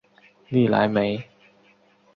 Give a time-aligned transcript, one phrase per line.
[0.49, 1.29] 利莱梅。